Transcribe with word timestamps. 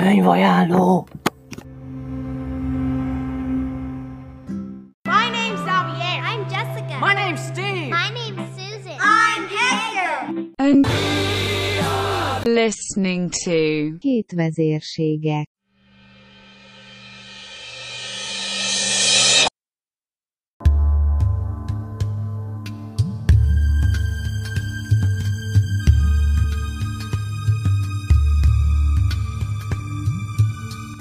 Könyvajánló! 0.00 1.06
My 5.04 5.28
name's 5.30 5.60
Xavier. 5.60 6.22
I'm 6.24 6.48
Jessica. 6.48 6.98
My 7.00 7.14
name's 7.14 7.40
Steve! 7.40 7.90
My 7.90 8.08
name's 8.08 8.48
Susan. 8.56 8.96
I'm 8.98 9.46
Hector. 9.48 10.52
and 10.56 10.86
listening 12.44 13.30
to 13.44 13.96
Két 13.98 14.30
vezérségek. 14.32 15.48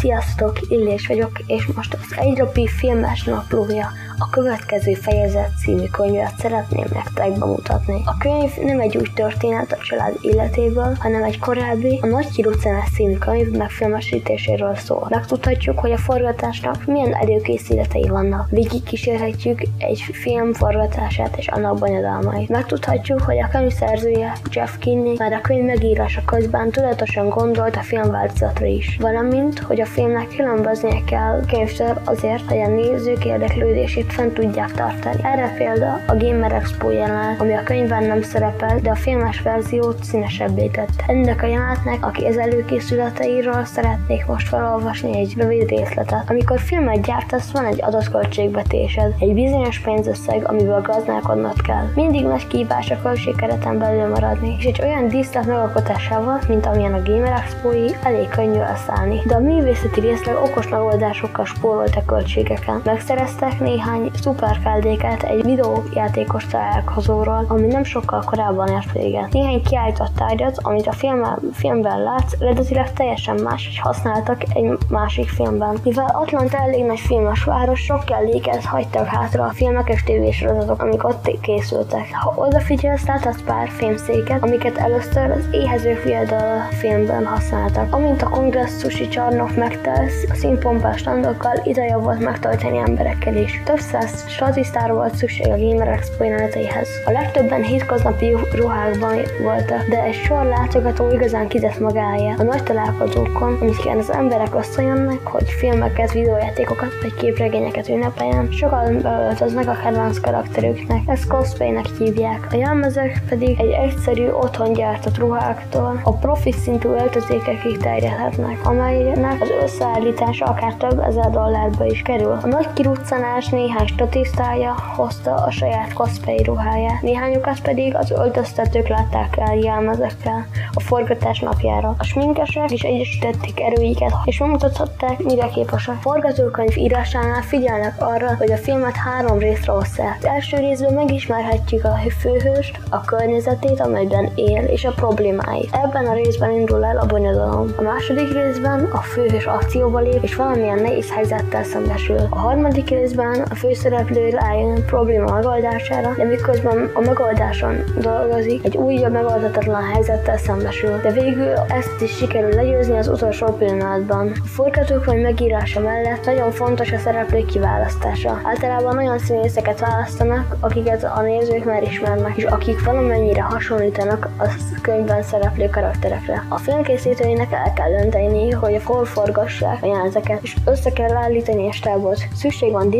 Sziasztok, 0.00 0.60
Illés 0.68 1.06
vagyok, 1.06 1.38
és 1.46 1.66
most 1.66 1.94
az 1.94 2.16
Egyrapi 2.16 2.66
filmes 2.66 3.22
naplója, 3.22 3.88
a 4.22 4.28
következő 4.30 4.94
fejezet 4.94 5.50
című 5.64 5.86
könyvet 5.86 6.38
szeretném 6.38 6.86
nektek 6.92 7.38
bemutatni. 7.38 8.02
A 8.04 8.16
könyv 8.18 8.50
nem 8.62 8.80
egy 8.80 8.96
új 8.96 9.06
történet 9.14 9.72
a 9.72 9.76
család 9.82 10.16
életéből, 10.20 10.96
hanem 10.98 11.22
egy 11.22 11.38
korábbi, 11.38 11.98
a 12.02 12.06
Nagy 12.06 12.30
Kirucenás 12.30 12.90
című 12.94 13.16
könyv 13.16 13.50
megfilmesítéséről 13.50 14.74
szól. 14.74 15.06
Megtudhatjuk, 15.10 15.78
hogy 15.78 15.92
a 15.92 15.96
forgatásnak 15.96 16.84
milyen 16.86 17.14
előkészületei 17.14 18.08
vannak. 18.08 18.50
Végig 18.50 18.82
kísérhetjük 18.82 19.62
egy 19.78 20.00
film 20.12 20.52
forgatását 20.52 21.36
és 21.36 21.48
annak 21.48 21.78
bonyodalmait. 21.78 22.48
Megtudhatjuk, 22.48 23.20
hogy 23.20 23.38
a 23.38 23.48
könyv 23.48 23.72
szerzője, 23.72 24.32
Jeff 24.50 24.76
Kinney, 24.78 25.14
már 25.18 25.32
a 25.32 25.40
könyv 25.40 25.64
megírása 25.64 26.22
közben 26.24 26.70
tudatosan 26.70 27.28
gondolt 27.28 27.76
a 27.76 27.82
filmváltozatra 27.82 28.66
is, 28.66 28.96
valamint, 29.00 29.58
hogy 29.58 29.80
a 29.80 29.86
filmnek 29.86 30.28
különböznie 30.28 31.04
kell 31.06 31.44
könyvtől 31.50 32.00
azért, 32.04 32.48
hogy 32.48 32.58
a 32.58 32.68
nézők 32.68 33.24
érdeklődését 33.24 34.08
fent 34.12 34.34
tudják 34.34 34.72
tartani. 34.72 35.20
Erre 35.22 35.54
példa 35.58 36.00
a 36.06 36.16
Gamer 36.16 36.52
Expo 36.52 36.90
jelenet, 36.90 37.40
ami 37.40 37.54
a 37.54 37.62
könyvben 37.62 38.04
nem 38.04 38.22
szerepel, 38.22 38.78
de 38.82 38.90
a 38.90 38.94
filmes 38.94 39.40
verziót 39.40 40.04
színesebbé 40.04 40.66
tette. 40.66 41.04
Ennek 41.06 41.42
a 41.42 41.46
jelenetnek, 41.46 42.06
aki 42.06 42.26
az 42.26 42.38
előkészületeiről 42.38 43.64
szeretnék 43.64 44.26
most 44.26 44.48
felolvasni 44.48 45.18
egy 45.18 45.34
rövid 45.36 45.68
részletet. 45.68 46.30
Amikor 46.30 46.58
filmet 46.58 47.06
gyártasz, 47.06 47.50
van 47.50 47.64
egy 47.64 47.82
adott 47.82 48.10
költségvetésed, 48.10 49.14
egy 49.18 49.34
bizonyos 49.34 49.78
pénzösszeg, 49.78 50.48
amiből 50.48 50.80
gazdálkodnod 50.80 51.62
kell. 51.62 51.84
Mindig 51.94 52.24
nagy 52.24 52.46
kihívás 52.46 52.90
a 52.90 53.02
költségkereten 53.02 53.78
belül 53.78 54.08
maradni, 54.08 54.56
és 54.58 54.64
egy 54.64 54.80
olyan 54.82 55.08
díszlet 55.08 55.46
megalkotásával, 55.46 56.38
mint 56.48 56.66
amilyen 56.66 56.94
a 56.94 57.02
Gamer 57.02 57.32
Expo-i, 57.32 57.94
elég 58.02 58.28
könnyű 58.28 58.58
elszállni. 58.58 59.20
De 59.26 59.34
a 59.34 59.40
művészeti 59.40 60.00
részleg 60.00 60.36
okos 60.36 60.68
megoldásokkal 60.68 61.44
spórolt 61.44 61.96
a 61.96 62.04
költségeken. 62.04 62.80
Megszereztek 62.84 63.60
néhány 63.60 63.99
szuperkáldéket 64.14 65.22
egy 65.22 65.44
videójátékos 65.44 66.46
találkozóról, 66.46 67.44
ami 67.48 67.66
nem 67.66 67.84
sokkal 67.84 68.22
korábban 68.26 68.68
ért 68.68 68.92
véget. 68.92 69.32
Néhány 69.32 69.62
kiállított 69.62 70.14
tárgyat, 70.16 70.58
amit 70.62 70.86
a 70.86 70.92
filmben, 70.92 71.38
filmben 71.52 72.02
látsz, 72.02 72.40
eredetileg 72.40 72.92
teljesen 72.92 73.40
más, 73.42 73.66
hogy 73.66 73.78
használtak 73.78 74.42
egy 74.54 74.78
másik 74.88 75.28
filmben. 75.28 75.78
Mivel 75.84 76.10
Atlanta 76.12 76.56
elég 76.56 76.84
nagy 76.84 77.00
filmes 77.00 77.44
város, 77.44 77.80
sok 77.80 78.04
kelléket 78.04 78.64
hagytak 78.64 79.06
hátra 79.06 79.44
a 79.44 79.50
filmek 79.50 79.88
és 79.88 80.02
tévésorozatok, 80.02 80.82
amik 80.82 81.04
ott 81.04 81.30
készültek. 81.40 82.08
Ha 82.12 82.34
odafigyelsz, 82.36 83.06
láthatsz 83.06 83.42
pár 83.42 83.68
filmszéket, 83.68 84.42
amiket 84.42 84.76
először 84.76 85.30
az 85.30 85.48
éhezők 85.50 86.02
viadala 86.04 86.60
filmben 86.70 87.26
használtak. 87.26 87.94
Amint 87.94 88.22
a 88.22 88.28
kongresszusi 88.28 89.08
csarnok 89.08 89.56
megtelsz, 89.56 90.24
a 90.30 90.34
színpompás 90.34 90.98
standokkal 90.98 91.60
ideje 91.64 91.96
volt 91.96 92.20
megtartani 92.20 92.78
emberekkel 92.78 93.36
is. 93.36 93.62
Több 93.64 93.78
száz 93.90 94.24
statisztára 94.28 94.94
volt 94.94 95.14
szükség 95.14 95.46
a 95.46 95.58
Gamer 95.58 95.88
Expo 95.88 96.24
jeleneteihez. 96.24 96.88
A 97.04 97.10
legtöbben 97.10 97.62
hétköznapi 97.62 98.36
ruhákban 98.54 99.16
voltak, 99.42 99.88
de 99.88 100.02
egy 100.02 100.14
sor 100.14 100.44
látogató 100.44 101.10
igazán 101.12 101.48
kizett 101.48 101.78
magája. 101.78 102.34
A 102.38 102.42
nagy 102.42 102.62
találkozókon, 102.62 103.58
amiken 103.60 103.98
az 103.98 104.12
emberek 104.12 104.54
összejönnek, 104.54 105.26
hogy 105.26 105.50
filmeket, 105.50 106.12
videójátékokat 106.12 106.88
vagy 107.02 107.14
képregényeket 107.14 107.88
ünnepeljen, 107.88 108.48
sokan 108.50 109.00
beöltöznek 109.02 109.68
a 109.68 109.78
kedvenc 109.82 110.20
karakterüknek. 110.20 111.02
Ezt 111.06 111.26
cosplaynek 111.26 111.86
hívják. 111.98 112.46
A 112.50 112.56
jelmezek 112.56 113.22
pedig 113.28 113.60
egy 113.60 113.70
egyszerű, 113.70 114.28
otthon 114.28 114.72
gyártott 114.72 115.18
ruháktól 115.18 116.00
a 116.04 116.12
profi 116.12 116.52
szintű 116.52 116.88
öltözékekig 116.88 117.76
terjedhetnek, 117.76 118.66
amelynek 118.66 119.40
az 119.40 119.50
összeállítása 119.62 120.44
akár 120.44 120.74
több 120.74 120.98
ezer 120.98 121.30
dollárba 121.30 121.84
is 121.84 122.02
kerül. 122.02 122.38
A 122.42 122.46
nagy 122.46 122.72
kiruccanás 122.72 123.48
néhány 123.48 123.79
statisztája 123.86 124.74
hozta 124.96 125.34
a 125.34 125.50
saját 125.50 125.92
cosplay 125.92 126.42
ruháját, 126.42 127.02
néhányukat 127.02 127.60
pedig 127.60 127.96
az 127.96 128.10
öltöztetők 128.10 128.88
látták 128.88 129.36
el 129.36 129.56
jelmezekkel 129.56 130.46
a 130.72 130.80
forgatás 130.80 131.40
napjára. 131.40 131.94
A 131.98 132.04
sminkesek 132.04 132.70
is 132.70 132.82
egyesítették 132.82 133.60
erőiket, 133.60 134.12
és 134.24 134.38
megmutathatták, 134.38 135.18
mire 135.18 135.48
képesek. 135.48 135.94
A 135.94 136.00
forgatókönyv 136.00 136.76
írásánál 136.76 137.42
figyelnek 137.42 137.94
arra, 138.02 138.36
hogy 138.36 138.52
a 138.52 138.56
filmet 138.56 138.96
három 138.96 139.38
részre 139.38 139.72
osszák. 139.72 140.16
Az 140.18 140.24
első 140.24 140.56
részben 140.56 140.92
megismerhetjük 140.92 141.84
a 141.84 141.96
főhőst, 142.18 142.80
a 142.90 143.00
környezetét, 143.00 143.80
amelyben 143.80 144.30
él, 144.34 144.64
és 144.64 144.84
a 144.84 144.92
problémáit. 144.92 145.78
Ebben 145.82 146.06
a 146.06 146.14
részben 146.14 146.50
indul 146.50 146.84
el 146.84 146.96
a 146.96 147.06
bonyodalom. 147.06 147.68
A 147.76 147.82
második 147.82 148.32
részben 148.32 148.84
a 148.92 148.98
főhős 148.98 149.44
akcióba 149.44 149.98
lép, 149.98 150.22
és 150.22 150.34
valamilyen 150.34 150.82
nehéz 150.82 151.12
helyzettel 151.12 151.64
szembesül. 151.64 152.26
A 152.30 152.38
harmadik 152.38 152.88
részben 152.90 153.46
a 153.50 153.54
főszereplő 153.60 154.28
rájön 154.28 154.84
probléma 154.86 155.34
megoldására, 155.34 156.14
de 156.16 156.24
miközben 156.24 156.90
a 156.94 157.00
megoldáson 157.00 157.84
dolgozik, 157.98 158.64
egy 158.64 158.76
újabb 158.76 159.12
megoldatlan 159.12 159.82
helyzettel 159.82 160.36
szembesül, 160.36 161.00
de 161.00 161.12
végül 161.12 161.52
ezt 161.68 162.00
is 162.00 162.16
sikerül 162.16 162.50
legyőzni 162.50 162.98
az 162.98 163.08
utolsó 163.08 163.46
pillanatban. 163.46 164.32
A 164.34 164.46
forgatókönyv 164.46 165.22
megírása 165.22 165.80
mellett 165.80 166.24
nagyon 166.24 166.50
fontos 166.50 166.92
a 166.92 166.98
szereplők 166.98 167.46
kiválasztása. 167.46 168.40
Általában 168.44 168.96
olyan 168.96 169.18
színészeket 169.18 169.80
választanak, 169.80 170.56
akiket 170.60 171.04
a 171.04 171.22
nézők 171.22 171.64
már 171.64 171.82
ismernek, 171.82 172.36
és 172.36 172.44
akik 172.44 172.84
valamennyire 172.84 173.42
hasonlítanak 173.42 174.28
a 174.38 174.44
könyvben 174.82 175.22
szereplő 175.22 175.68
karakterekre. 175.68 176.44
A 176.48 176.58
filmkészítőinek 176.58 177.52
el 177.52 177.72
kell 177.72 177.90
dönteni, 177.90 178.50
hogy 178.50 178.80
hol 178.84 179.04
forgassák 179.04 179.82
a 179.82 179.86
jeleneteket, 179.86 180.38
és 180.42 180.56
össze 180.64 180.92
kell 180.92 181.16
állítani 181.16 181.68
a 181.68 181.72
stábot. 181.72 182.18
Szükség 182.34 182.72
van 182.72 182.90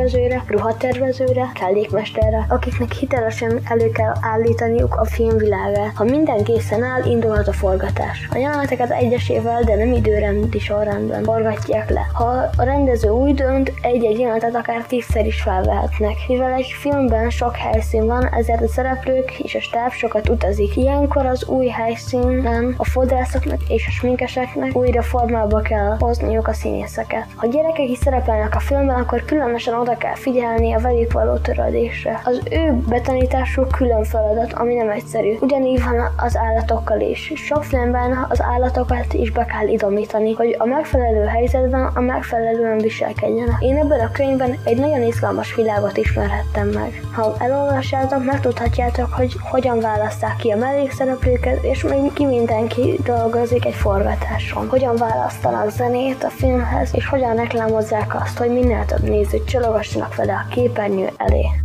díszlettervezőre, 0.00 0.44
ruhatervezőre, 0.46 1.50
kellékmesterre, 1.54 2.46
akiknek 2.48 2.92
hitelesen 2.92 3.60
elő 3.64 3.90
kell 3.90 4.12
állítaniuk 4.20 4.94
a 4.94 5.04
filmvilágát. 5.04 5.94
Ha 5.94 6.04
minden 6.04 6.44
készen 6.44 6.82
áll, 6.82 7.04
indulhat 7.04 7.48
a 7.48 7.52
forgatás. 7.52 8.28
A 8.30 8.36
jeleneteket 8.36 8.90
egyesével, 8.90 9.62
de 9.62 9.74
nem 9.74 9.92
időrendi 9.92 10.58
sorrendben 10.58 11.22
forgatják 11.22 11.90
le. 11.90 12.06
Ha 12.12 12.50
a 12.56 12.62
rendező 12.62 13.08
úgy 13.08 13.34
dönt, 13.34 13.72
egy-egy 13.82 14.18
jelenetet 14.18 14.54
akár 14.54 14.84
tízszer 14.86 15.26
is 15.26 15.42
felvehetnek. 15.42 16.16
Mivel 16.28 16.52
egy 16.52 16.74
filmben 16.80 17.30
sok 17.30 17.56
helyszín 17.56 18.06
van, 18.06 18.28
ezért 18.32 18.62
a 18.62 18.68
szereplők 18.68 19.38
és 19.38 19.54
a 19.54 19.60
stáb 19.60 19.92
sokat 19.92 20.28
utazik. 20.28 20.76
Ilyenkor 20.76 21.26
az 21.26 21.44
új 21.44 21.66
helyszínen 21.66 22.74
a 22.76 22.84
fodrászoknak 22.84 23.60
és 23.68 23.86
a 23.86 23.90
sminkeseknek 23.90 24.76
újra 24.76 25.02
formába 25.02 25.60
kell 25.60 25.96
hozniuk 25.98 26.48
a 26.48 26.52
színészeket. 26.52 27.26
Ha 27.36 27.46
gyerekek 27.46 27.88
is 27.88 27.98
szerepelnek 27.98 28.54
a 28.54 28.60
filmben, 28.60 28.96
akkor 28.96 29.24
különösen 29.24 29.74
oda 29.74 29.89
kell 29.96 30.14
figyelni 30.14 30.72
a 30.72 30.78
velük 30.78 31.12
való 31.12 31.36
törődésre. 31.36 32.20
Az 32.24 32.40
ő 32.50 32.72
betanításuk 32.88 33.68
külön 33.68 34.04
feladat, 34.04 34.52
ami 34.52 34.74
nem 34.74 34.90
egyszerű. 34.90 35.36
Ugyanígy 35.40 35.84
van 35.84 36.12
az 36.16 36.36
állatokkal 36.36 37.00
is. 37.00 37.32
Sok 37.34 37.64
filmben 37.64 38.26
az 38.28 38.42
állatokat 38.42 39.12
is 39.12 39.30
be 39.30 39.44
kell 39.44 39.68
idomítani, 39.68 40.32
hogy 40.32 40.54
a 40.58 40.64
megfelelő 40.64 41.24
helyzetben 41.24 41.90
a 41.94 42.00
megfelelően 42.00 42.78
viselkedjenek. 42.78 43.60
Én 43.60 43.76
ebben 43.76 44.00
a 44.00 44.10
könyvben 44.10 44.58
egy 44.64 44.76
nagyon 44.78 45.02
izgalmas 45.02 45.54
világot 45.54 45.96
ismerhettem 45.96 46.68
meg. 46.68 47.00
Ha 47.14 47.34
elolvassátok, 47.38 48.24
megtudhatjátok, 48.24 49.12
hogy 49.12 49.36
hogyan 49.50 49.80
választák 49.80 50.36
ki 50.36 50.50
a 50.50 50.56
mellékszereplőket, 50.56 51.62
és 51.62 51.82
még 51.82 52.12
ki 52.12 52.24
mindenki 52.24 52.98
dolgozik 53.04 53.64
egy 53.64 53.74
forgatáson. 53.74 54.68
Hogyan 54.68 54.96
választanak 54.96 55.70
zenét 55.70 56.24
a 56.24 56.28
filmhez, 56.28 56.90
és 56.92 57.06
hogyan 57.06 57.36
reklámozzák 57.36 58.22
azt, 58.22 58.38
hogy 58.38 58.48
minél 58.48 58.84
több 58.86 59.02
nézőt 59.02 59.44
csalogassanak 59.80 60.14
vele 60.14 60.34
a 60.34 60.46
képernyő 60.54 61.10
elé. 61.16 61.59